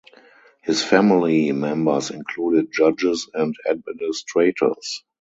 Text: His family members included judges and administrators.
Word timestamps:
His 0.63 0.83
family 0.83 1.51
members 1.51 2.09
included 2.09 2.71
judges 2.71 3.29
and 3.35 3.55
administrators. 3.69 5.03